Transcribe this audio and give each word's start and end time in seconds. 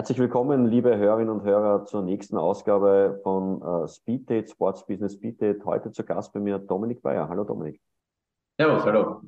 Herzlich 0.00 0.18
willkommen, 0.18 0.64
liebe 0.64 0.96
Hörerinnen 0.96 1.28
und 1.28 1.42
Hörer, 1.42 1.84
zur 1.84 2.00
nächsten 2.00 2.38
Ausgabe 2.38 3.20
von 3.22 3.60
äh, 3.60 3.86
Speeddate, 3.86 4.48
Sports 4.48 4.86
Business 4.86 5.12
Speeddate. 5.12 5.62
Heute 5.66 5.92
zu 5.92 6.04
Gast 6.04 6.32
bei 6.32 6.40
mir 6.40 6.58
Dominik 6.58 7.02
Bayer. 7.02 7.28
Hallo 7.28 7.44
Dominik. 7.44 7.82
Servus, 8.58 8.82
hallo. 8.86 9.20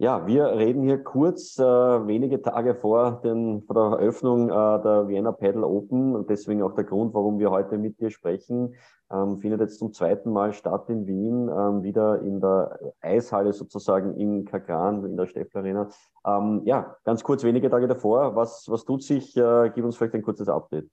Ja, 0.00 0.26
wir 0.26 0.46
reden 0.56 0.82
hier 0.82 1.04
kurz 1.04 1.58
äh, 1.58 1.62
wenige 1.62 2.40
Tage 2.40 2.74
vor, 2.74 3.20
den, 3.22 3.60
vor 3.64 3.74
der 3.74 3.98
Eröffnung 3.98 4.48
äh, 4.48 4.52
der 4.82 5.08
Vienna 5.08 5.30
Paddle 5.30 5.66
Open 5.66 6.16
und 6.16 6.30
deswegen 6.30 6.62
auch 6.62 6.74
der 6.74 6.84
Grund, 6.84 7.12
warum 7.12 7.38
wir 7.38 7.50
heute 7.50 7.76
mit 7.76 8.00
dir 8.00 8.08
sprechen. 8.08 8.76
Ähm, 9.12 9.40
findet 9.40 9.60
jetzt 9.60 9.78
zum 9.78 9.92
zweiten 9.92 10.32
Mal 10.32 10.54
statt 10.54 10.88
in 10.88 11.06
Wien, 11.06 11.50
ähm, 11.50 11.82
wieder 11.82 12.22
in 12.22 12.40
der 12.40 12.78
Eishalle 13.02 13.52
sozusagen 13.52 14.14
in 14.16 14.46
Kagran, 14.46 15.04
in 15.04 15.18
der 15.18 15.26
Steffler 15.26 15.60
Arena. 15.60 15.90
Ähm, 16.26 16.62
ja, 16.64 16.96
ganz 17.04 17.22
kurz 17.22 17.44
wenige 17.44 17.68
Tage 17.68 17.86
davor. 17.86 18.34
Was, 18.34 18.70
was 18.70 18.86
tut 18.86 19.02
sich? 19.02 19.36
Äh, 19.36 19.70
gib 19.74 19.84
uns 19.84 19.98
vielleicht 19.98 20.14
ein 20.14 20.22
kurzes 20.22 20.48
Update. 20.48 20.88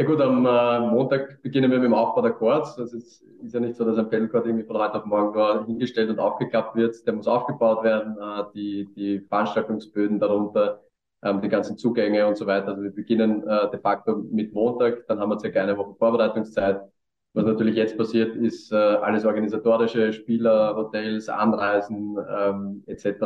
Ja 0.00 0.04
gut, 0.04 0.20
am 0.20 0.46
äh, 0.46 0.78
Montag 0.80 1.42
beginnen 1.42 1.72
wir 1.72 1.78
mit 1.78 1.86
dem 1.86 1.94
Aufbau 1.94 2.22
der 2.22 2.30
Chords. 2.30 2.76
Das 2.76 2.92
ist, 2.92 3.20
ist 3.42 3.52
ja 3.52 3.58
nicht 3.58 3.74
so, 3.74 3.84
dass 3.84 3.98
ein 3.98 4.08
Pedalcord 4.08 4.46
irgendwie 4.46 4.64
von 4.64 4.78
heute 4.78 4.94
auf 4.94 5.04
morgen 5.04 5.34
nur 5.34 5.66
hingestellt 5.66 6.08
und 6.08 6.20
aufgeklappt 6.20 6.76
wird. 6.76 7.04
Der 7.04 7.14
muss 7.14 7.26
aufgebaut 7.26 7.82
werden, 7.82 8.16
äh, 8.16 8.44
die, 8.54 8.88
die 8.94 9.20
Veranstaltungsböden 9.28 10.20
darunter, 10.20 10.84
ähm, 11.22 11.40
die 11.40 11.48
ganzen 11.48 11.76
Zugänge 11.78 12.28
und 12.28 12.36
so 12.36 12.46
weiter. 12.46 12.68
Also 12.68 12.82
wir 12.84 12.92
beginnen 12.94 13.42
äh, 13.48 13.70
de 13.72 13.80
facto 13.80 14.16
mit 14.18 14.52
Montag, 14.52 15.04
dann 15.08 15.18
haben 15.18 15.30
wir 15.30 15.40
circa 15.40 15.62
eine 15.62 15.76
Woche 15.76 15.96
Vorbereitungszeit. 15.96 16.80
Was 17.34 17.44
natürlich 17.44 17.74
jetzt 17.74 17.98
passiert, 17.98 18.36
ist 18.36 18.70
äh, 18.72 18.76
alles 18.76 19.24
organisatorische, 19.24 20.12
Spieler, 20.12 20.76
Hotels, 20.76 21.28
Anreisen 21.28 22.16
ähm, 22.38 22.84
etc. 22.86 23.04
Äh, 23.06 23.16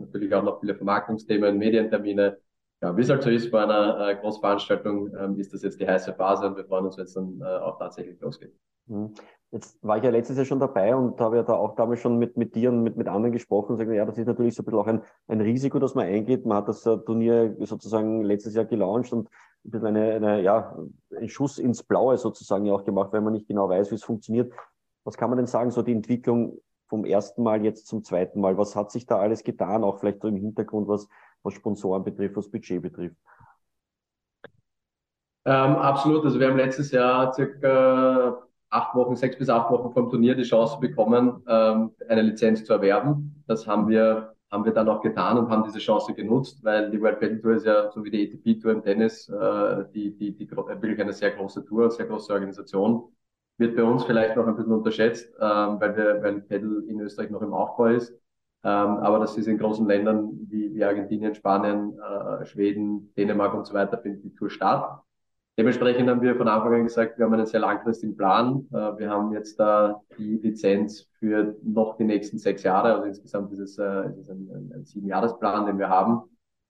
natürlich 0.00 0.34
auch 0.34 0.42
noch 0.42 0.60
viele 0.60 0.74
Vermarktungsthemen, 0.74 1.56
Medientermine 1.56 2.36
ja, 2.82 2.96
wie 2.96 3.00
es 3.00 3.10
halt 3.10 3.22
so 3.22 3.30
ist 3.30 3.50
bei 3.50 3.62
einer 3.62 4.08
äh, 4.08 4.16
Großveranstaltung, 4.16 5.14
ähm, 5.16 5.38
ist 5.38 5.54
das 5.54 5.62
jetzt 5.62 5.80
die 5.80 5.86
heiße 5.86 6.14
Phase 6.14 6.46
und 6.46 6.56
wir 6.56 6.64
freuen 6.64 6.86
uns, 6.86 6.96
wenn 6.96 7.04
es 7.04 7.14
dann 7.14 7.40
äh, 7.40 7.44
auch 7.44 7.78
tatsächlich 7.78 8.20
losgeht. 8.20 8.52
Mhm. 8.86 9.14
Jetzt 9.52 9.78
war 9.84 9.98
ich 9.98 10.02
ja 10.02 10.10
letztes 10.10 10.36
Jahr 10.36 10.46
schon 10.46 10.58
dabei 10.58 10.96
und 10.96 11.20
habe 11.20 11.36
ja 11.36 11.42
da 11.42 11.52
auch 11.52 11.76
damals 11.76 12.00
schon 12.00 12.18
mit, 12.18 12.36
mit 12.38 12.54
dir 12.54 12.70
und 12.70 12.82
mit, 12.82 12.96
mit 12.96 13.06
anderen 13.06 13.32
gesprochen 13.32 13.72
und 13.72 13.78
gesagt, 13.78 13.94
ja, 13.94 14.04
das 14.04 14.16
ist 14.16 14.26
natürlich 14.26 14.54
so 14.54 14.62
ein 14.62 14.64
bisschen 14.64 14.80
auch 14.80 14.86
ein, 14.86 15.02
ein 15.28 15.42
Risiko, 15.42 15.78
das 15.78 15.94
man 15.94 16.06
eingeht. 16.06 16.46
Man 16.46 16.56
hat 16.56 16.68
das 16.68 16.86
uh, 16.86 16.96
Turnier 16.96 17.54
sozusagen 17.60 18.22
letztes 18.24 18.54
Jahr 18.54 18.64
gelauncht 18.64 19.12
und 19.12 19.28
ein 19.64 19.70
bisschen 19.70 19.88
eine, 19.88 20.14
eine, 20.14 20.42
ja, 20.42 20.76
ein 21.16 21.28
Schuss 21.28 21.58
ins 21.58 21.82
Blaue 21.82 22.16
sozusagen 22.16 22.64
ja 22.64 22.72
auch 22.72 22.84
gemacht, 22.84 23.12
weil 23.12 23.20
man 23.20 23.34
nicht 23.34 23.46
genau 23.46 23.68
weiß, 23.68 23.90
wie 23.90 23.96
es 23.96 24.02
funktioniert. 24.04 24.52
Was 25.04 25.18
kann 25.18 25.28
man 25.28 25.36
denn 25.36 25.46
sagen, 25.46 25.70
so 25.70 25.82
die 25.82 25.92
Entwicklung 25.92 26.58
vom 26.88 27.04
ersten 27.04 27.42
Mal 27.42 27.62
jetzt 27.62 27.86
zum 27.86 28.04
zweiten 28.04 28.40
Mal? 28.40 28.56
Was 28.56 28.74
hat 28.74 28.90
sich 28.90 29.04
da 29.04 29.18
alles 29.18 29.44
getan? 29.44 29.84
Auch 29.84 30.00
vielleicht 30.00 30.22
so 30.22 30.28
im 30.28 30.36
Hintergrund, 30.36 30.88
was, 30.88 31.08
was 31.42 31.54
Sponsoren 31.54 32.04
betrifft, 32.04 32.36
was 32.36 32.50
Budget 32.50 32.82
betrifft? 32.82 33.16
Ähm, 35.44 35.76
absolut. 35.76 36.24
Also 36.24 36.38
wir 36.38 36.48
haben 36.48 36.56
letztes 36.56 36.92
Jahr 36.92 37.32
circa 37.32 38.42
acht 38.70 38.94
Wochen, 38.94 39.16
sechs 39.16 39.36
bis 39.36 39.48
acht 39.48 39.70
Wochen 39.70 39.92
vom 39.92 40.10
Turnier 40.10 40.34
die 40.34 40.44
Chance 40.44 40.78
bekommen, 40.80 41.42
ähm, 41.48 41.90
eine 42.08 42.22
Lizenz 42.22 42.64
zu 42.64 42.72
erwerben. 42.72 43.44
Das 43.46 43.66
haben 43.66 43.88
wir, 43.88 44.34
haben 44.50 44.64
wir 44.64 44.72
dann 44.72 44.88
auch 44.88 45.02
getan 45.02 45.38
und 45.38 45.50
haben 45.50 45.64
diese 45.64 45.78
Chance 45.78 46.14
genutzt, 46.14 46.62
weil 46.62 46.90
die 46.90 47.00
World 47.00 47.20
Battle 47.20 47.40
Tour 47.40 47.54
ist 47.54 47.66
ja 47.66 47.90
so 47.90 48.02
wie 48.04 48.10
die 48.10 48.30
ATP 48.30 48.60
Tour 48.62 48.72
im 48.72 48.82
Tennis, 48.82 49.28
äh, 49.28 49.84
die, 49.92 50.16
die, 50.16 50.32
die, 50.36 50.50
wirklich 50.50 51.00
eine 51.00 51.12
sehr 51.12 51.32
große 51.32 51.64
Tour, 51.64 51.82
eine 51.84 51.90
sehr 51.90 52.06
große 52.06 52.32
Organisation. 52.32 53.04
Wird 53.58 53.76
bei 53.76 53.82
uns 53.82 54.04
vielleicht 54.04 54.36
noch 54.36 54.46
ein 54.46 54.56
bisschen 54.56 54.72
unterschätzt, 54.72 55.28
ähm, 55.40 55.78
weil 55.80 55.96
wir, 55.96 56.22
weil 56.22 56.40
Paddle 56.40 56.84
in 56.88 57.00
Österreich 57.00 57.30
noch 57.30 57.42
im 57.42 57.52
Aufbau 57.52 57.86
ist. 57.86 58.14
Ähm, 58.64 58.70
aber 58.98 59.18
das 59.18 59.36
ist 59.36 59.48
in 59.48 59.58
großen 59.58 59.86
Ländern 59.86 60.30
wie, 60.48 60.72
wie 60.74 60.84
Argentinien, 60.84 61.34
Spanien, 61.34 61.98
äh, 61.98 62.44
Schweden, 62.46 63.12
Dänemark 63.16 63.54
und 63.54 63.66
so 63.66 63.74
weiter 63.74 63.98
findet 63.98 64.24
die 64.24 64.34
Tour 64.34 64.50
statt. 64.50 65.02
Dementsprechend 65.58 66.08
haben 66.08 66.22
wir 66.22 66.34
von 66.34 66.48
Anfang 66.48 66.74
an 66.74 66.84
gesagt, 66.84 67.18
wir 67.18 67.26
haben 67.26 67.34
einen 67.34 67.44
sehr 67.44 67.60
langfristigen 67.60 68.16
Plan. 68.16 68.66
Äh, 68.72 68.98
wir 68.98 69.10
haben 69.10 69.32
jetzt 69.32 69.58
da 69.60 70.00
die 70.16 70.38
Lizenz 70.38 71.08
für 71.18 71.56
noch 71.62 71.96
die 71.96 72.04
nächsten 72.04 72.38
sechs 72.38 72.62
Jahre. 72.62 72.94
Also 72.94 73.04
insgesamt 73.04 73.52
ist 73.52 73.58
es, 73.58 73.78
äh, 73.78 74.08
ist 74.10 74.18
es 74.18 74.30
ein, 74.30 74.48
ein, 74.50 74.72
ein 74.74 74.84
Sieben-Jahres-Plan, 74.84 75.66
den 75.66 75.78
wir 75.78 75.88
haben. 75.88 76.22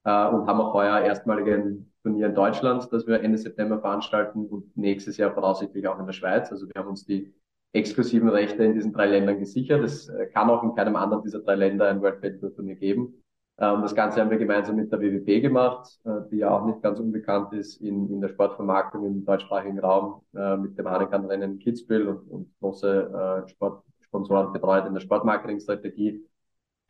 Äh, 0.04 0.28
und 0.28 0.46
haben 0.46 0.60
auch 0.60 0.74
heuer 0.74 0.98
erstmaligen 1.00 1.92
Turnier 2.02 2.26
in 2.26 2.34
Deutschland, 2.34 2.88
das 2.90 3.06
wir 3.06 3.22
Ende 3.22 3.38
September 3.38 3.78
veranstalten 3.78 4.46
und 4.46 4.76
nächstes 4.76 5.16
Jahr 5.16 5.32
voraussichtlich 5.32 5.86
auch 5.86 6.00
in 6.00 6.06
der 6.06 6.12
Schweiz. 6.12 6.50
Also 6.50 6.66
wir 6.66 6.74
haben 6.74 6.88
uns 6.88 7.04
die 7.04 7.32
exklusiven 7.72 8.28
Rechte 8.28 8.64
in 8.64 8.74
diesen 8.74 8.92
drei 8.92 9.06
Ländern 9.06 9.38
gesichert. 9.38 9.82
Es 9.82 10.08
äh, 10.08 10.26
kann 10.26 10.50
auch 10.50 10.62
in 10.62 10.74
keinem 10.74 10.96
anderen 10.96 11.22
dieser 11.22 11.40
drei 11.40 11.54
Länder 11.54 11.88
ein 11.88 12.02
World 12.02 12.20
Battle 12.20 12.54
Turnier 12.54 12.76
geben. 12.76 13.22
Ähm, 13.58 13.82
das 13.82 13.94
Ganze 13.94 14.20
haben 14.20 14.30
wir 14.30 14.38
gemeinsam 14.38 14.76
mit 14.76 14.92
der 14.92 15.00
WWP 15.00 15.40
gemacht, 15.40 15.98
äh, 16.04 16.28
die 16.30 16.38
ja 16.38 16.50
auch 16.50 16.66
nicht 16.66 16.82
ganz 16.82 16.98
unbekannt 16.98 17.52
ist 17.52 17.80
in, 17.80 18.10
in 18.10 18.20
der 18.20 18.28
Sportvermarktung 18.28 19.06
im 19.06 19.24
deutschsprachigen 19.24 19.78
Raum, 19.78 20.22
äh, 20.34 20.56
mit 20.56 20.78
dem 20.78 20.88
Hanekan-Rennen 20.88 21.58
Kitzbühel 21.58 22.08
und, 22.08 22.28
und 22.28 22.50
große 22.60 23.44
Sportsponsoren 23.46 24.52
betreut 24.52 24.86
in 24.86 24.94
der 24.94 25.00
Sportmarketingstrategie. 25.00 26.22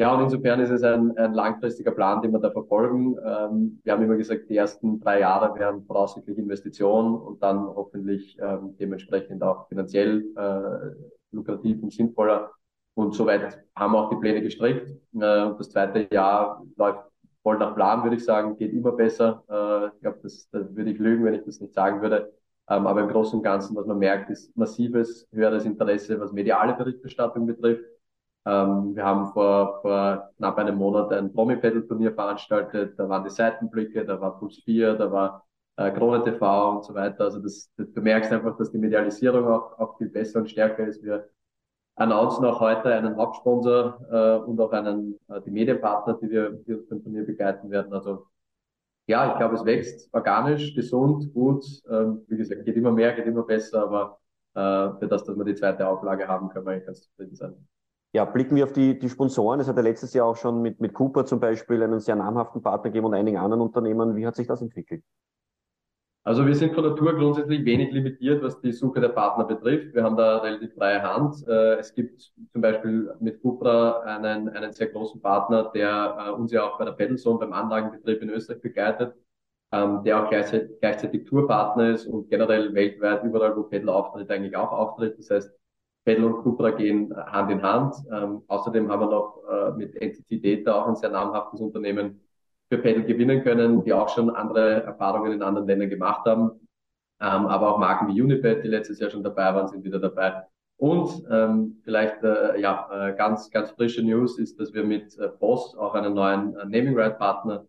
Ja, 0.03 0.13
und 0.17 0.25
insofern 0.25 0.59
ist 0.59 0.71
es 0.71 0.83
ein, 0.83 1.17
ein 1.17 1.33
langfristiger 1.33 1.93
Plan, 1.93 2.21
den 2.23 2.33
wir 2.33 2.41
da 2.41 2.51
verfolgen. 2.51 3.17
Ähm, 3.25 3.79
wir 3.85 3.93
haben 3.93 4.03
immer 4.03 4.17
gesagt, 4.17 4.51
die 4.51 4.57
ersten 4.57 4.99
drei 4.99 5.21
Jahre 5.21 5.57
wären 5.57 5.85
voraussichtlich 5.85 6.39
Investitionen 6.39 7.15
und 7.15 7.41
dann 7.41 7.67
hoffentlich 7.67 8.37
ähm, 8.41 8.77
dementsprechend 8.81 9.45
auch 9.45 9.69
finanziell 9.69 10.25
äh, 10.37 10.97
lukrativ 11.31 11.81
und 11.85 11.93
sinnvoller. 11.93 12.51
Und 12.95 13.15
soweit 13.15 13.65
haben 13.77 13.93
wir 13.93 14.01
auch 14.01 14.11
die 14.11 14.17
Pläne 14.17 14.43
gestrickt. 14.43 14.89
Äh, 14.89 15.45
und 15.45 15.61
das 15.61 15.71
zweite 15.71 16.13
Jahr 16.13 16.65
läuft 16.77 17.05
voll 17.45 17.59
nach 17.59 17.77
Plan, 17.77 18.03
würde 18.03 18.17
ich 18.17 18.25
sagen, 18.25 18.57
geht 18.57 18.73
immer 18.73 18.91
besser. 18.91 19.45
Äh, 19.49 19.95
ich 19.95 20.01
glaube, 20.01 20.19
das, 20.25 20.49
das 20.51 20.75
würde 20.75 20.91
ich 20.91 20.99
lügen, 20.99 21.25
wenn 21.25 21.35
ich 21.35 21.45
das 21.45 21.61
nicht 21.61 21.75
sagen 21.75 22.03
würde. 22.03 22.33
Ähm, 22.69 22.89
aber 22.89 23.03
im 23.03 23.09
Großen 23.09 23.39
und 23.39 23.45
Ganzen, 23.45 23.77
was 23.77 23.87
man 23.87 24.01
merkt, 24.01 24.31
ist 24.31 24.57
massives, 24.57 25.29
höheres 25.31 25.65
Interesse, 25.65 26.19
was 26.19 26.33
mediale 26.33 26.75
Berichterstattung 26.75 27.47
betrifft. 27.47 27.85
Ähm, 28.45 28.97
wir 28.97 29.05
haben 29.05 29.33
vor, 29.33 29.81
vor 29.83 30.31
knapp 30.37 30.59
einem 30.59 30.77
Monat 30.77 31.13
ein 31.13 31.33
Promi-Pedal-Turnier 31.33 32.13
veranstaltet. 32.13 32.99
Da 32.99 33.09
waren 33.09 33.25
die 33.25 33.31
Seitenblicke, 33.31 34.05
da 34.05 34.21
war 34.21 34.39
Puls 34.39 34.63
4, 34.65 34.95
da 34.95 35.13
war 35.13 35.47
äh, 35.77 35.91
Krone 35.93 36.23
TV 36.23 36.77
und 36.77 36.85
so 36.85 36.95
weiter. 36.95 37.25
Also 37.25 37.41
das, 37.41 37.71
das, 37.77 37.93
du 37.93 38.01
merkst 38.01 38.33
einfach, 38.33 38.57
dass 38.57 38.71
die 38.73 38.79
Medialisierung 38.79 39.47
auch, 39.49 39.79
auch 39.79 39.99
viel 39.99 40.09
besser 40.09 40.41
und 40.41 40.51
stärker 40.51 40.87
ist. 40.87 41.03
Wir 41.03 41.29
announcen 41.97 42.45
auch 42.45 42.61
heute 42.61 42.93
einen 42.95 43.17
Hauptsponsor 43.17 44.01
äh, 44.11 44.45
und 44.45 44.61
auch 44.61 44.73
einen 44.73 45.19
äh, 45.29 45.41
die 45.43 45.51
Medienpartner, 45.51 46.19
die 46.21 46.31
wir, 46.31 46.51
die 46.53 46.75
uns 46.75 46.89
beim 46.89 47.03
Turnier 47.03 47.25
begleiten 47.25 47.71
werden. 47.71 47.93
Also 47.93 48.27
ja, 49.07 49.33
ich 49.33 49.39
glaube, 49.39 49.57
es 49.57 49.65
wächst 49.65 50.09
organisch, 50.13 50.75
gesund, 50.75 51.33
gut. 51.35 51.65
Ähm, 51.91 52.25
wie 52.29 52.37
gesagt, 52.37 52.65
geht 52.65 52.77
immer 52.77 52.93
mehr, 52.93 53.15
geht 53.15 53.27
immer 53.27 53.43
besser, 53.43 53.83
aber 53.83 54.19
äh, 54.55 54.99
für 54.99 55.09
das, 55.09 55.25
dass 55.25 55.37
wir 55.37 55.45
die 55.45 55.55
zweite 55.55 55.87
Auflage 55.89 56.29
haben, 56.29 56.49
können 56.49 56.67
wir 56.67 56.73
eigentlich 56.73 56.87
ganz 56.87 57.03
zufrieden 57.03 57.37
sein. 57.37 57.69
Ja, 58.15 58.27
blicken 58.27 58.57
wir 58.57 58.65
auf 58.65 58.73
die, 58.73 58.99
die 58.99 59.09
Sponsoren. 59.09 59.61
Es 59.61 59.69
hat 59.69 59.77
ja 59.77 59.83
letztes 59.83 60.13
Jahr 60.13 60.27
auch 60.27 60.37
schon 60.37 60.61
mit, 60.61 60.81
mit 60.81 60.93
Cooper 60.93 61.25
zum 61.25 61.41
Beispiel 61.41 61.83
einen 61.83 61.99
sehr 61.99 62.15
namhaften 62.15 62.61
Partner 62.61 62.91
gegeben 62.91 63.07
und 63.07 63.15
einigen 63.15 63.39
anderen 63.39 63.63
Unternehmen. 63.63 64.17
Wie 64.17 64.27
hat 64.27 64.37
sich 64.37 64.47
das 64.47 64.61
entwickelt? 64.61 65.03
Also 66.25 66.47
wir 66.47 66.55
sind 66.55 66.75
von 66.75 66.85
Natur 66.85 67.15
grundsätzlich 67.15 67.65
wenig 67.65 67.91
limitiert, 67.91 68.43
was 68.43 68.61
die 68.61 68.71
Suche 68.71 69.01
der 69.01 69.09
Partner 69.09 69.45
betrifft. 69.45 69.93
Wir 69.95 70.05
haben 70.05 70.17
da 70.17 70.39
relativ 70.39 70.75
freie 70.75 71.03
Hand. 71.03 71.45
Äh, 71.49 71.79
es 71.79 71.95
gibt 71.95 72.33
zum 72.53 72.61
Beispiel 72.61 73.13
mit 73.19 73.43
Cupra 73.43 74.01
einen, 74.03 74.49
einen 74.51 74.73
sehr 74.73 74.89
großen 74.89 75.21
Partner, 75.21 75.73
der 75.75 76.27
äh, 76.29 76.31
uns 76.31 76.53
ja 76.53 76.65
auch 76.65 76.79
bei 76.79 76.85
der 76.85 76.93
Pedalzone 76.93 77.41
beim 77.41 77.53
Anlagenbetrieb 77.53 78.23
in 78.23 78.31
Österreich 78.31 78.61
begleitet, 78.61 79.17
ähm, 79.73 80.05
der 80.05 80.23
auch 80.23 80.29
gleichzeitig, 80.29 80.79
gleichzeitig 80.81 81.25
Tourpartner 81.25 81.91
ist 81.91 82.07
und 82.07 82.29
generell 82.29 82.73
weltweit 82.73 83.25
überall, 83.25 83.57
wo 83.57 83.65
Pedal 83.65 83.89
auftritt, 83.89 84.31
eigentlich 84.31 84.57
auch 84.57 84.71
auftritt. 84.71 85.19
Das 85.19 85.31
heißt, 85.31 85.53
Pedal 86.05 86.25
und 86.25 86.43
Cupra 86.43 86.71
gehen 86.71 87.15
Hand 87.17 87.51
in 87.51 87.63
Hand. 87.63 87.95
Ähm, 88.13 88.43
außerdem 88.49 88.91
haben 88.91 89.01
wir 89.01 89.11
noch 89.11 89.39
äh, 89.49 89.71
mit 89.73 89.95
Entity 90.01 90.41
Data 90.41 90.83
auch 90.83 90.89
ein 90.89 90.97
sehr 90.97 91.11
namhaftes 91.11 91.61
Unternehmen 91.61 92.21
für 92.69 92.79
Pedal 92.79 93.05
gewinnen 93.05 93.43
können, 93.43 93.85
die 93.85 93.93
auch 93.93 94.09
schon 94.09 94.31
andere 94.31 94.83
Erfahrungen 94.83 95.33
in 95.33 95.43
anderen 95.43 95.67
Ländern 95.67 95.91
gemacht 95.91 96.25
haben. 96.27 96.51
Ähm, 97.21 97.47
aber 97.47 97.73
auch 97.73 97.79
Marken 97.79 98.09
wie 98.09 98.21
Uniped, 98.21 98.65
die 98.65 98.69
letztes 98.69 98.99
Jahr 98.99 99.11
schon 99.11 99.23
dabei 99.23 99.55
waren, 99.55 99.69
sind 99.69 99.85
wieder 99.85 100.01
dabei. 100.01 100.45
Und 100.77 101.25
ähm, 101.31 101.81
vielleicht 101.85 102.25
äh, 102.25 102.61
ja 102.61 102.89
äh, 102.91 103.15
ganz 103.15 103.51
ganz 103.51 103.71
frische 103.71 104.03
News 104.03 104.39
ist, 104.39 104.59
dass 104.59 104.75
wir 104.75 104.83
mit 104.83 105.17
äh, 105.19 105.29
Boss 105.39 105.77
auch 105.77 105.95
einen 105.95 106.15
neuen 106.15 106.57
äh, 106.57 106.65
Naming 106.65 106.99
Right 106.99 107.17
Partner 107.19 107.65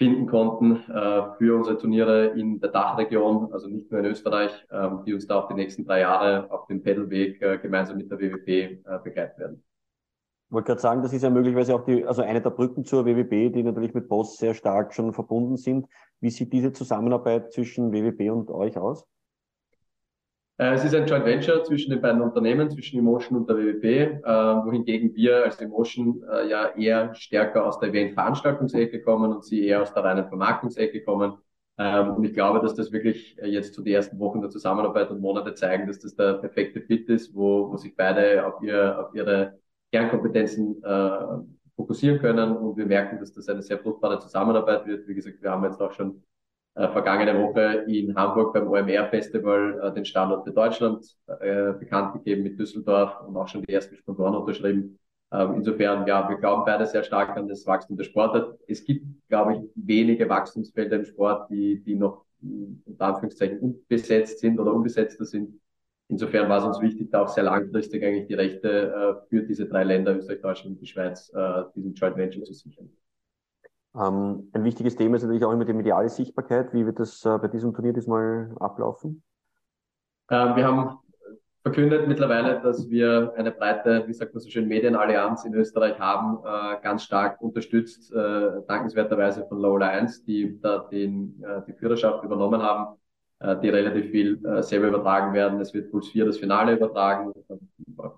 finden 0.00 0.26
konnten 0.26 0.76
äh, 0.90 1.36
für 1.36 1.56
unsere 1.56 1.76
Turniere 1.76 2.28
in 2.28 2.58
der 2.58 2.70
Dachregion, 2.70 3.52
also 3.52 3.68
nicht 3.68 3.90
nur 3.90 4.00
in 4.00 4.06
Österreich, 4.06 4.50
ähm, 4.72 5.02
die 5.04 5.12
uns 5.12 5.26
da 5.26 5.38
auch 5.38 5.48
die 5.48 5.52
nächsten 5.52 5.84
drei 5.84 6.00
Jahre 6.00 6.50
auf 6.50 6.66
dem 6.68 6.82
Pedalweg 6.82 7.42
äh, 7.42 7.58
gemeinsam 7.58 7.98
mit 7.98 8.10
der 8.10 8.18
WWP 8.18 8.48
äh, 8.48 8.78
begleiten 9.04 9.38
werden. 9.38 9.64
Ich 10.48 10.54
wollte 10.54 10.68
gerade 10.68 10.80
sagen, 10.80 11.02
das 11.02 11.12
ist 11.12 11.20
ja 11.20 11.28
möglicherweise 11.28 11.74
auch 11.74 11.84
die, 11.84 12.06
also 12.06 12.22
eine 12.22 12.40
der 12.40 12.48
Brücken 12.48 12.82
zur 12.86 13.04
WWP, 13.04 13.52
die 13.52 13.62
natürlich 13.62 13.92
mit 13.92 14.08
Boss 14.08 14.38
sehr 14.38 14.54
stark 14.54 14.94
schon 14.94 15.12
verbunden 15.12 15.58
sind. 15.58 15.86
Wie 16.20 16.30
sieht 16.30 16.54
diese 16.54 16.72
Zusammenarbeit 16.72 17.52
zwischen 17.52 17.92
WWP 17.92 18.30
und 18.30 18.50
euch 18.50 18.78
aus? 18.78 19.06
Äh, 20.60 20.74
es 20.74 20.84
ist 20.84 20.94
ein 20.94 21.06
Joint 21.06 21.24
Venture 21.24 21.64
zwischen 21.64 21.90
den 21.90 22.02
beiden 22.02 22.20
Unternehmen, 22.20 22.70
zwischen 22.70 22.98
Emotion 22.98 23.38
und 23.38 23.48
der 23.48 23.56
WWP, 23.56 23.84
äh, 23.84 24.66
wohingegen 24.66 25.14
wir 25.14 25.44
als 25.44 25.58
Emotion 25.58 26.22
äh, 26.30 26.50
ja 26.50 26.68
eher 26.76 27.14
stärker 27.14 27.64
aus 27.64 27.78
der 27.80 27.88
Event-Veranstaltungsecke 27.88 29.00
kommen 29.00 29.32
und 29.32 29.42
sie 29.42 29.64
eher 29.66 29.80
aus 29.80 29.94
der 29.94 30.04
reinen 30.04 30.28
Vermarktungsecke 30.28 31.02
kommen. 31.02 31.38
Ähm, 31.78 32.10
und 32.14 32.24
ich 32.24 32.34
glaube, 32.34 32.60
dass 32.60 32.74
das 32.74 32.92
wirklich 32.92 33.36
jetzt 33.42 33.72
zu 33.72 33.82
den 33.82 33.94
ersten 33.94 34.18
Wochen 34.18 34.42
der 34.42 34.50
Zusammenarbeit 34.50 35.10
und 35.10 35.22
Monate 35.22 35.54
zeigen, 35.54 35.86
dass 35.86 35.98
das 35.98 36.14
der 36.14 36.34
perfekte 36.34 36.82
Fit 36.82 37.08
ist, 37.08 37.34
wo, 37.34 37.70
wo 37.72 37.78
sich 37.78 37.96
beide 37.96 38.44
auf, 38.46 38.62
ihr, 38.62 39.00
auf 39.00 39.14
ihre 39.14 39.58
Kernkompetenzen 39.92 40.82
äh, 40.84 41.20
fokussieren 41.74 42.18
können. 42.18 42.54
Und 42.54 42.76
wir 42.76 42.84
merken, 42.84 43.18
dass 43.18 43.32
das 43.32 43.48
eine 43.48 43.62
sehr 43.62 43.78
fruchtbare 43.78 44.18
Zusammenarbeit 44.18 44.86
wird. 44.86 45.08
Wie 45.08 45.14
gesagt, 45.14 45.40
wir 45.40 45.52
haben 45.52 45.64
jetzt 45.64 45.80
auch 45.80 45.92
schon 45.92 46.22
vergangene 46.88 47.38
Woche 47.38 47.84
in 47.88 48.14
Hamburg 48.14 48.54
beim 48.54 48.68
OMR-Festival 48.68 49.80
äh, 49.82 49.94
den 49.94 50.04
Standort 50.04 50.44
für 50.44 50.52
Deutschland 50.52 51.04
äh, 51.40 51.72
bekannt 51.72 52.14
gegeben 52.14 52.42
mit 52.42 52.58
Düsseldorf 52.58 53.20
und 53.26 53.36
auch 53.36 53.48
schon 53.48 53.62
die 53.62 53.72
ersten 53.72 53.96
Sponsoren 53.96 54.34
unterschrieben. 54.34 54.98
Ähm, 55.32 55.54
insofern, 55.54 56.06
ja, 56.06 56.28
wir 56.28 56.36
glauben 56.36 56.64
beide 56.64 56.86
sehr 56.86 57.04
stark 57.04 57.36
an 57.36 57.48
das 57.48 57.66
Wachstum 57.66 57.96
des 57.96 58.06
Sportes. 58.06 58.58
Es 58.66 58.84
gibt, 58.84 59.06
glaube 59.28 59.54
ich, 59.54 59.60
wenige 59.74 60.28
Wachstumsfelder 60.28 60.96
im 60.96 61.04
Sport, 61.04 61.50
die, 61.50 61.82
die 61.82 61.94
noch 61.94 62.24
unter 62.42 63.04
Anführungszeichen 63.04 63.58
unbesetzt 63.60 64.40
sind 64.40 64.58
oder 64.58 64.72
unbesetzter 64.72 65.24
sind. 65.24 65.60
Insofern 66.08 66.48
war 66.48 66.58
es 66.58 66.64
uns 66.64 66.80
wichtig, 66.80 67.10
da 67.10 67.22
auch 67.22 67.28
sehr 67.28 67.44
langfristig 67.44 68.02
eigentlich 68.02 68.26
die 68.26 68.34
Rechte 68.34 68.92
äh, 68.92 69.28
für 69.28 69.42
diese 69.42 69.66
drei 69.66 69.84
Länder, 69.84 70.16
Österreich, 70.16 70.40
Deutschland 70.40 70.76
und 70.76 70.80
die 70.80 70.86
Schweiz, 70.86 71.30
äh, 71.34 71.62
diesen 71.76 71.94
Joint 71.94 72.16
Venture 72.16 72.42
zu 72.42 72.52
sichern. 72.52 72.90
Ähm, 73.94 74.50
ein 74.52 74.64
wichtiges 74.64 74.96
Thema 74.96 75.16
ist 75.16 75.22
natürlich 75.22 75.44
auch 75.44 75.52
immer 75.52 75.64
die 75.64 75.72
mediale 75.72 76.08
Sichtbarkeit. 76.08 76.72
Wie 76.72 76.86
wird 76.86 77.00
das 77.00 77.24
äh, 77.24 77.38
bei 77.38 77.48
diesem 77.48 77.74
Turnier 77.74 77.92
diesmal 77.92 78.54
ablaufen? 78.60 79.22
Ähm, 80.30 80.54
wir 80.54 80.64
haben 80.64 80.98
verkündet 81.62 82.08
mittlerweile, 82.08 82.60
dass 82.60 82.88
wir 82.88 83.34
eine 83.36 83.50
breite, 83.50 84.04
wie 84.06 84.12
sagt 84.12 84.32
man 84.32 84.40
so 84.40 84.48
schön, 84.48 84.66
Medienallianz 84.66 85.44
in 85.44 85.54
Österreich 85.54 85.98
haben, 85.98 86.38
äh, 86.44 86.80
ganz 86.82 87.02
stark 87.02 87.40
unterstützt, 87.42 88.12
äh, 88.12 88.62
dankenswerterweise 88.66 89.44
von 89.46 89.58
Low 89.58 89.76
Lions, 89.76 90.24
die 90.24 90.58
da 90.60 90.78
den, 90.90 91.42
äh, 91.42 91.60
die 91.66 91.74
Führerschaft 91.74 92.24
übernommen 92.24 92.62
haben, 92.62 92.96
äh, 93.40 93.58
die 93.60 93.68
relativ 93.68 94.10
viel 94.10 94.44
äh, 94.46 94.62
selber 94.62 94.88
übertragen 94.88 95.34
werden. 95.34 95.60
Es 95.60 95.74
wird 95.74 95.90
Puls 95.90 96.08
4 96.08 96.24
das 96.24 96.38
Finale 96.38 96.76
übertragen, 96.76 97.32
äh, 97.48 97.56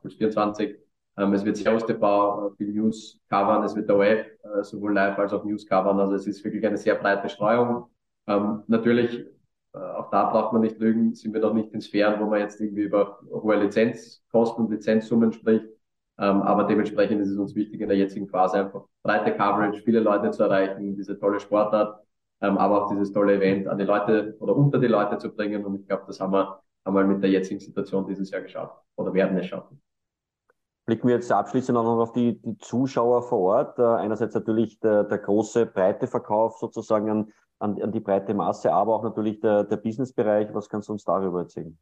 Puls 0.00 0.14
24. 0.14 0.76
Ähm, 1.18 1.32
es 1.34 1.44
wird 1.44 1.56
Servus 1.56 1.84
TV 1.86 2.48
äh, 2.48 2.56
viel 2.56 2.72
News 2.72 3.20
covern, 3.28 3.62
es 3.64 3.76
wird 3.76 3.88
der 3.88 3.96
OF 3.96 4.02
äh, 4.04 4.62
sowohl 4.62 4.94
live 4.94 5.18
als 5.18 5.32
auch 5.32 5.44
News 5.44 5.66
covern. 5.66 6.00
Also 6.00 6.14
es 6.14 6.26
ist 6.26 6.44
wirklich 6.44 6.66
eine 6.66 6.78
sehr 6.78 6.94
breite 6.94 7.28
Streuung. 7.28 7.90
Ähm, 8.26 8.62
natürlich 8.66 9.26
äh, 9.74 9.78
auch 9.78 10.10
da 10.10 10.30
braucht 10.30 10.52
man 10.52 10.62
nicht 10.62 10.78
lügen, 10.78 11.14
sind 11.14 11.32
wir 11.34 11.40
noch 11.40 11.54
nicht 11.54 11.72
in 11.72 11.80
Sphären, 11.80 12.20
wo 12.20 12.26
man 12.26 12.40
jetzt 12.40 12.60
irgendwie 12.60 12.82
über 12.82 13.18
hohe 13.30 13.56
Lizenzkosten 13.56 14.64
und 14.64 14.70
Lizenzsummen 14.70 15.32
spricht. 15.32 15.66
Ähm, 16.18 16.42
aber 16.42 16.64
dementsprechend 16.64 17.20
ist 17.22 17.30
es 17.30 17.38
uns 17.38 17.54
wichtig, 17.54 17.80
in 17.80 17.88
der 17.88 17.96
jetzigen 17.96 18.28
Phase 18.28 18.58
einfach 18.58 18.84
breite 19.02 19.34
Coverage, 19.34 19.82
viele 19.82 20.00
Leute 20.00 20.30
zu 20.30 20.42
erreichen, 20.42 20.94
diese 20.94 21.18
tolle 21.18 21.40
Sportart, 21.40 22.00
aber 22.40 22.84
auch 22.84 22.90
dieses 22.90 23.12
tolle 23.12 23.36
Event 23.36 23.68
an 23.68 23.78
die 23.78 23.84
Leute 23.84 24.36
oder 24.40 24.56
unter 24.56 24.78
die 24.78 24.88
Leute 24.88 25.16
zu 25.18 25.32
bringen. 25.34 25.64
Und 25.64 25.80
ich 25.80 25.86
glaube, 25.86 26.04
das 26.06 26.20
haben 26.20 26.32
wir, 26.32 26.60
wir 26.84 27.04
mit 27.04 27.22
der 27.22 27.30
jetzigen 27.30 27.60
Situation 27.60 28.06
dieses 28.06 28.30
Jahr 28.30 28.42
geschafft 28.42 28.76
oder 28.96 29.14
werden 29.14 29.38
es 29.38 29.46
schaffen. 29.46 29.80
Blicken 30.92 31.08
wir 31.08 31.14
jetzt 31.14 31.32
abschließend 31.32 31.78
auch 31.78 31.84
noch 31.84 32.02
auf 32.02 32.12
die, 32.12 32.40
die 32.40 32.58
Zuschauer 32.58 33.22
vor 33.22 33.38
Ort. 33.38 33.78
Äh, 33.78 33.82
einerseits 33.82 34.34
natürlich 34.34 34.78
der, 34.80 35.04
der 35.04 35.18
große, 35.18 35.66
breite 35.66 36.06
Verkauf 36.06 36.58
sozusagen 36.58 37.10
an 37.10 37.32
an, 37.62 37.80
an 37.80 37.92
die 37.92 38.00
breite 38.00 38.34
Masse, 38.34 38.72
aber 38.72 38.94
auch 38.94 39.04
natürlich 39.04 39.40
der, 39.40 39.64
der 39.64 39.76
Businessbereich. 39.76 40.52
Was 40.52 40.68
kannst 40.68 40.88
du 40.88 40.92
uns 40.92 41.04
darüber 41.04 41.40
erzählen? 41.40 41.78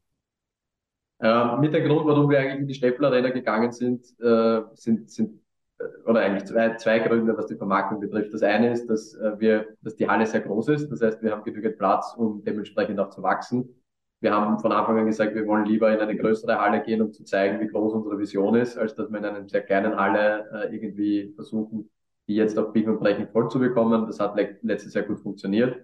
Ähm, 1.22 1.60
mit 1.60 1.72
der 1.72 1.82
Grund, 1.82 2.06
warum 2.06 2.30
wir 2.30 2.38
eigentlich 2.38 2.60
in 2.60 2.66
die 2.68 2.74
Steppler 2.74 3.08
Arena 3.08 3.30
gegangen 3.30 3.72
sind, 3.72 4.06
äh, 4.20 4.62
sind, 4.74 5.10
sind 5.10 5.40
äh, 5.78 5.84
oder 6.08 6.20
eigentlich 6.20 6.44
zwei, 6.44 6.74
zwei 6.76 6.98
Gründe, 6.98 7.36
was 7.36 7.46
die 7.46 7.56
Vermarktung 7.56 8.00
betrifft. 8.00 8.32
Das 8.32 8.42
eine 8.42 8.72
ist, 8.72 8.88
dass 8.88 9.14
äh, 9.14 9.38
wir, 9.38 9.66
dass 9.82 9.96
die 9.96 10.08
Halle 10.08 10.26
sehr 10.26 10.40
groß 10.40 10.68
ist. 10.68 10.90
Das 10.90 11.00
heißt, 11.00 11.22
wir 11.22 11.32
haben 11.32 11.44
genügend 11.44 11.78
Platz, 11.78 12.14
um 12.16 12.44
dementsprechend 12.44 13.00
auch 13.00 13.10
zu 13.10 13.22
wachsen. 13.22 13.79
Wir 14.20 14.32
haben 14.34 14.58
von 14.58 14.72
Anfang 14.72 14.98
an 14.98 15.06
gesagt, 15.06 15.34
wir 15.34 15.46
wollen 15.46 15.64
lieber 15.64 15.92
in 15.92 16.00
eine 16.00 16.16
größere 16.16 16.60
Halle 16.60 16.82
gehen, 16.82 17.00
um 17.00 17.12
zu 17.12 17.24
zeigen, 17.24 17.60
wie 17.60 17.68
groß 17.68 17.94
unsere 17.94 18.18
Vision 18.18 18.54
ist, 18.54 18.76
als 18.76 18.94
dass 18.94 19.10
wir 19.10 19.18
in 19.18 19.24
einer 19.24 19.48
sehr 19.48 19.62
kleinen 19.62 19.96
Halle 19.96 20.48
äh, 20.52 20.74
irgendwie 20.74 21.32
versuchen, 21.34 21.90
die 22.28 22.34
jetzt 22.34 22.58
auf 22.58 22.72
Biegen 22.72 22.92
und 22.92 23.00
Brechen 23.00 23.28
voll 23.28 23.48
zu 23.50 23.58
bekommen. 23.58 24.06
Das 24.06 24.20
hat 24.20 24.36
letztes 24.62 24.94
Jahr 24.94 25.04
gut 25.04 25.20
funktioniert. 25.20 25.82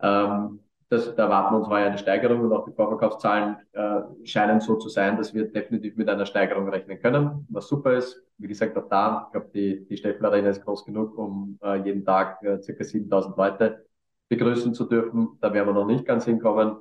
Ähm, 0.00 0.60
das, 0.90 1.14
da 1.14 1.24
erwarten 1.24 1.54
wir 1.54 1.58
uns 1.60 1.68
heuer 1.68 1.86
eine 1.86 1.98
Steigerung 1.98 2.40
und 2.40 2.52
auch 2.52 2.66
die 2.66 2.74
Vorverkaufszahlen 2.74 3.56
äh, 3.72 4.00
scheinen 4.24 4.60
so 4.60 4.74
zu 4.76 4.88
sein, 4.88 5.16
dass 5.16 5.32
wir 5.32 5.46
definitiv 5.50 5.96
mit 5.96 6.08
einer 6.08 6.26
Steigerung 6.26 6.68
rechnen 6.68 6.98
können, 6.98 7.46
was 7.48 7.68
super 7.68 7.94
ist. 7.96 8.20
Wie 8.38 8.48
gesagt, 8.48 8.76
auch 8.76 8.88
da, 8.88 9.26
ich 9.26 9.32
glaube, 9.32 9.50
die, 9.54 9.86
die 9.86 9.96
Steffel 9.96 10.26
Arena 10.26 10.48
ist 10.48 10.64
groß 10.64 10.84
genug, 10.84 11.16
um 11.16 11.58
äh, 11.62 11.76
jeden 11.76 12.04
Tag 12.04 12.42
äh, 12.42 12.60
circa 12.60 12.82
7000 12.82 13.36
Leute 13.36 13.86
begrüßen 14.28 14.74
zu 14.74 14.84
dürfen. 14.86 15.38
Da 15.40 15.54
werden 15.54 15.68
wir 15.68 15.74
noch 15.74 15.86
nicht 15.86 16.04
ganz 16.04 16.24
hinkommen. 16.24 16.78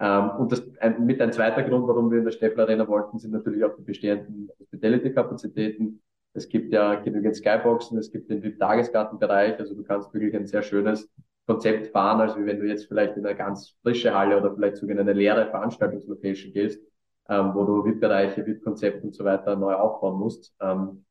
Ähm, 0.00 0.30
und 0.38 0.52
das, 0.52 0.62
ein, 0.78 1.04
mit 1.04 1.20
ein 1.20 1.32
zweiter 1.32 1.62
Grund, 1.62 1.86
warum 1.86 2.10
wir 2.10 2.18
in 2.18 2.24
der 2.24 2.32
Steffel 2.32 2.60
Arena 2.60 2.86
wollten, 2.88 3.18
sind 3.18 3.32
natürlich 3.32 3.64
auch 3.64 3.74
die 3.76 3.82
bestehenden 3.82 4.50
Hospitality-Kapazitäten. 4.58 6.02
Es 6.34 6.48
gibt 6.48 6.72
ja 6.72 6.94
genügend 6.96 7.36
Skyboxen, 7.36 7.98
es 7.98 8.10
gibt 8.10 8.30
den 8.30 8.42
VIP-Tagesgartenbereich, 8.42 9.58
also 9.58 9.74
du 9.74 9.82
kannst 9.82 10.12
wirklich 10.14 10.34
ein 10.34 10.46
sehr 10.46 10.62
schönes 10.62 11.10
Konzept 11.46 11.88
fahren, 11.88 12.20
als 12.20 12.36
wie 12.36 12.46
wenn 12.46 12.60
du 12.60 12.66
jetzt 12.66 12.86
vielleicht 12.86 13.16
in 13.16 13.26
eine 13.26 13.36
ganz 13.36 13.76
frische 13.82 14.14
Halle 14.14 14.38
oder 14.38 14.54
vielleicht 14.54 14.76
sogar 14.76 14.94
in 14.94 15.00
eine 15.00 15.12
leere 15.12 15.46
Veranstaltungslocation 15.50 16.52
gehst, 16.52 16.80
ähm, 17.28 17.52
wo 17.54 17.64
du 17.64 17.84
VIP-Bereiche, 17.84 18.46
VIP-Konzepte 18.46 19.06
und 19.06 19.14
so 19.14 19.24
weiter 19.24 19.56
neu 19.56 19.74
aufbauen 19.74 20.18
musst. 20.18 20.54
Ähm, 20.60 21.04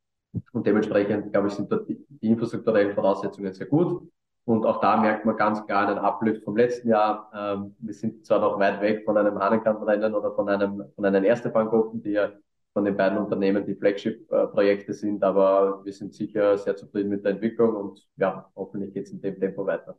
und 0.54 0.66
dementsprechend, 0.66 1.31
glaube 1.31 1.50
ich, 1.50 1.54
sind 1.54 1.72
dort 1.72 1.88
die 1.89 2.06
infrastrukturellen 2.22 2.94
Voraussetzungen 2.94 3.54
sehr 3.54 3.68
gut. 3.68 4.10
Und 4.46 4.66
auch 4.66 4.82
da 4.82 4.98
merkt 4.98 5.26
man 5.26 5.38
ganz 5.38 5.66
klar 5.66 5.88
einen 5.88 6.00
Uplift 6.00 6.44
vom 6.44 6.58
letzten 6.58 6.90
Jahr. 6.90 7.32
Ähm, 7.34 7.76
wir 7.80 7.94
sind 7.94 8.26
zwar 8.26 8.40
noch 8.40 8.60
weit 8.60 8.82
weg 8.82 9.06
von 9.06 9.18
einem 9.18 9.40
Hahnenkampfrennen 9.40 10.16
oder 10.16 10.34
von 10.34 10.50
einem, 10.50 10.84
von 10.96 11.06
einem 11.06 11.24
Erste 11.24 11.50
Bank 11.50 11.72
Open, 11.72 12.02
die 12.02 12.12
ja 12.12 12.32
von 12.74 12.86
den 12.86 12.96
beiden 12.96 13.18
Unternehmen 13.18 13.66
die 13.66 13.76
Flagship-Projekte 13.76 14.94
sind, 14.94 15.24
aber 15.24 15.84
wir 15.84 15.92
sind 15.92 16.14
sicher 16.14 16.58
sehr 16.58 16.76
zufrieden 16.76 17.10
mit 17.10 17.26
der 17.26 17.34
Entwicklung 17.34 17.76
und 17.76 18.08
ja, 18.16 18.50
hoffentlich 18.56 18.94
geht 18.94 19.08
es 19.08 19.12
in 19.12 19.22
dem 19.22 19.40
Tempo 19.40 19.66
weiter. 19.66 19.98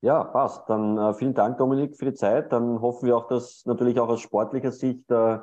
Ja, 0.00 0.22
passt. 0.24 0.68
Dann 0.70 0.96
äh, 0.96 1.12
vielen 1.14 1.34
Dank, 1.34 1.58
Dominik, 1.58 1.96
für 1.96 2.06
die 2.06 2.14
Zeit. 2.14 2.52
Dann 2.52 2.80
hoffen 2.80 3.06
wir 3.06 3.16
auch, 3.16 3.26
dass 3.26 3.66
natürlich 3.66 3.98
auch 3.98 4.08
aus 4.08 4.20
sportlicher 4.20 4.70
Sicht, 4.70 5.10
äh, 5.10 5.38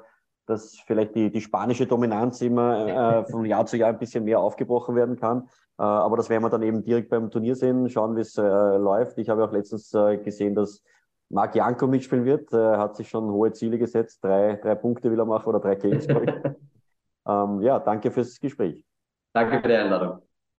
dass 0.46 0.78
vielleicht 0.86 1.16
die, 1.16 1.32
die 1.32 1.42
spanische 1.42 1.86
Dominanz 1.86 2.42
immer 2.42 2.88
äh, 2.88 3.26
von 3.32 3.46
Jahr 3.46 3.66
zu 3.66 3.78
Jahr 3.78 3.90
ein 3.90 4.00
bisschen 4.00 4.24
mehr 4.24 4.40
aufgebrochen 4.40 4.96
werden 4.96 5.18
kann. 5.18 5.48
Äh, 5.78 5.84
aber 5.84 6.18
das 6.18 6.30
werden 6.30 6.44
wir 6.44 6.50
dann 6.50 6.64
eben 6.64 6.84
direkt 6.84 7.10
beim 7.10 7.32
Turnier 7.32 7.56
sehen, 7.56 7.90
schauen, 7.90 8.16
wie 8.16 8.22
es 8.22 8.38
äh, 8.38 8.42
läuft. 8.42 9.18
Ich 9.18 9.30
habe 9.30 9.44
auch 9.44 9.52
letztens 9.52 9.94
äh, 9.94 10.18
gesehen, 10.18 10.56
dass 10.56 10.84
Marc 11.30 11.56
Janko 11.56 11.88
mitspielen 11.88 12.26
wird. 12.26 12.54
Er 12.54 12.78
hat 12.78 12.96
sich 12.96 13.10
schon 13.10 13.32
hohe 13.32 13.52
Ziele 13.52 13.78
gesetzt. 13.78 14.24
Drei, 14.24 14.56
drei 14.56 14.76
Punkte 14.76 15.12
will 15.12 15.20
er 15.20 15.26
machen 15.26 15.48
oder 15.48 15.60
drei 15.60 15.76
Games. 15.76 16.08
ähm, 17.28 17.62
ja, 17.62 17.80
danke 17.80 18.12
fürs 18.12 18.40
Gespräch. 18.40 18.86
Danke 19.34 19.60
für 19.62 19.68
die 19.68 19.76
Einladung. 19.76 20.25